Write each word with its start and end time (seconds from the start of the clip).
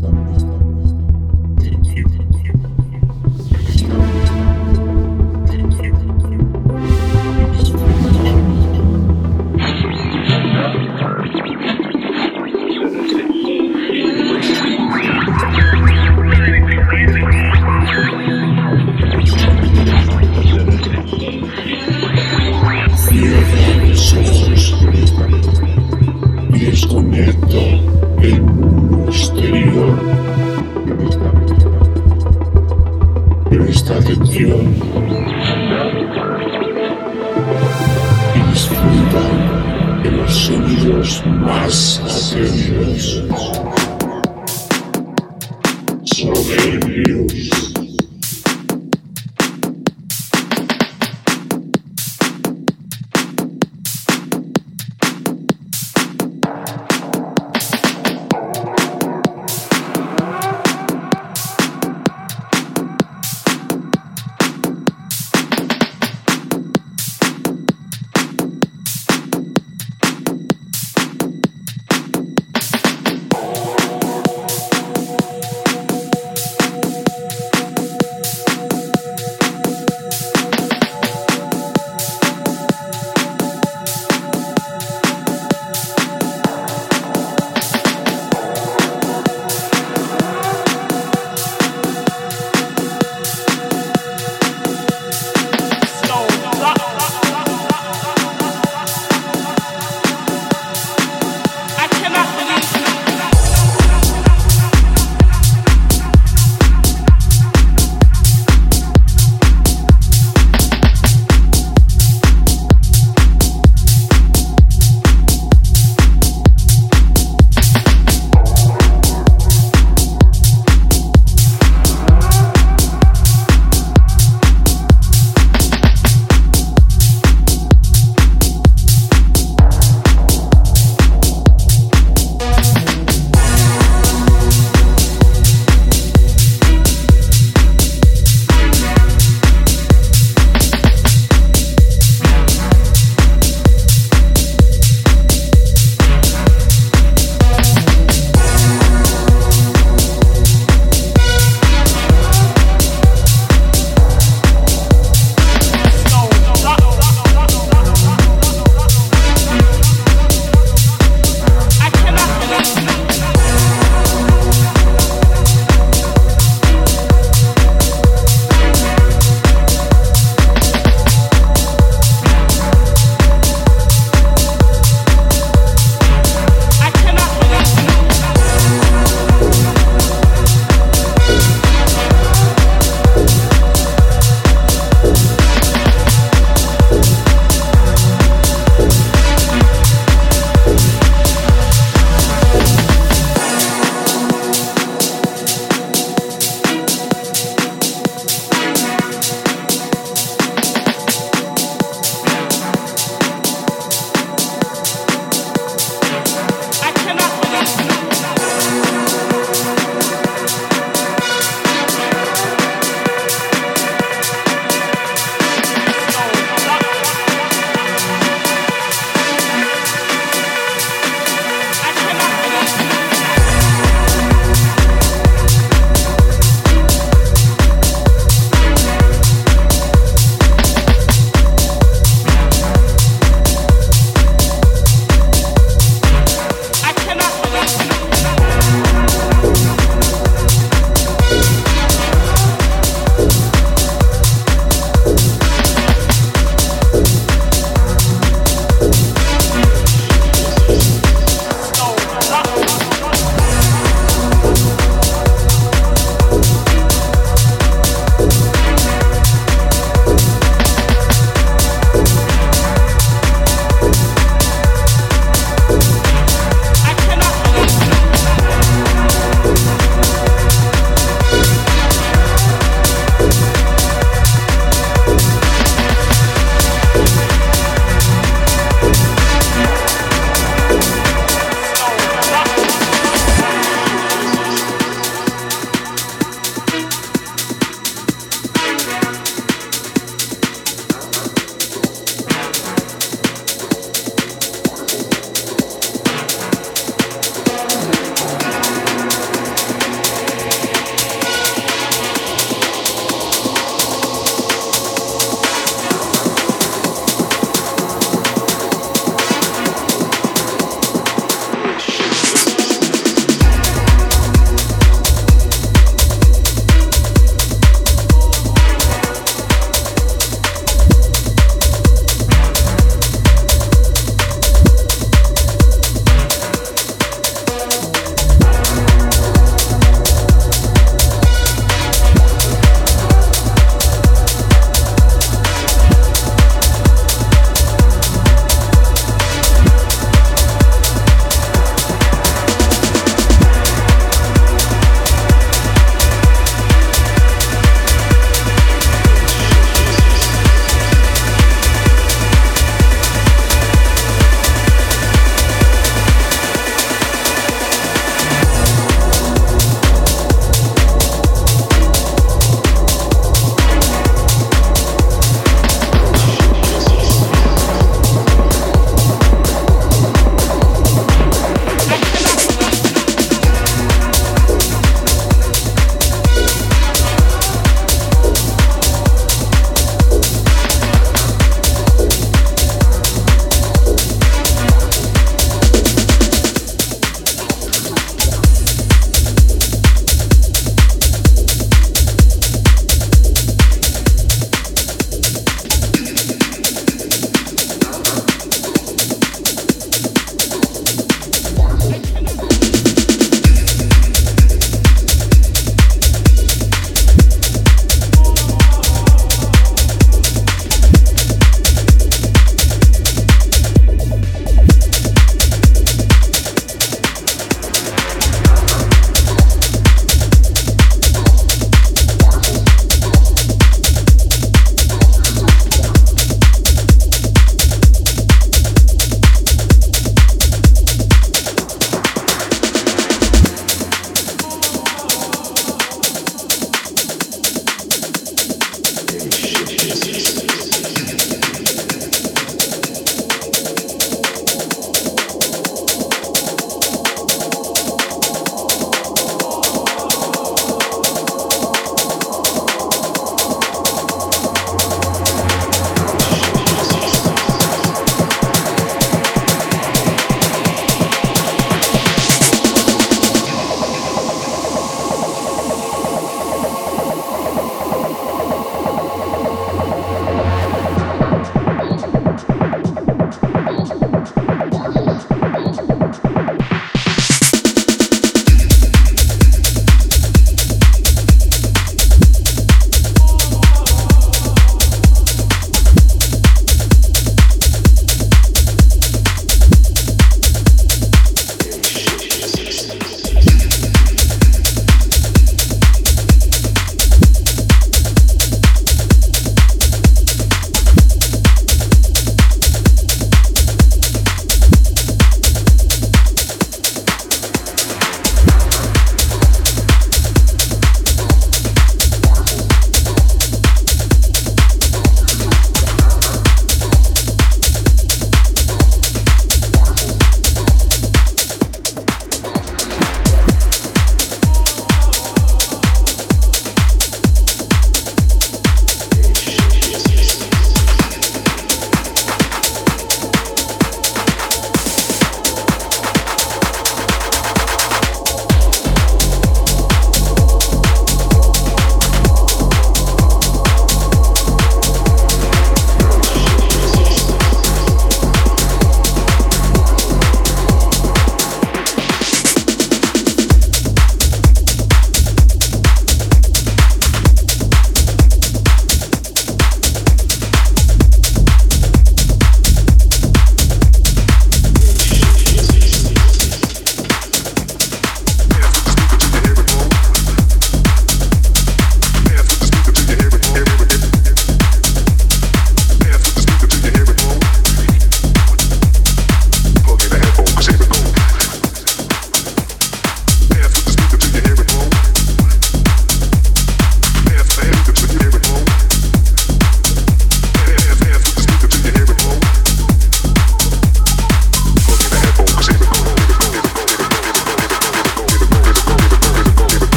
stop 0.00 0.32
this. 0.32 0.39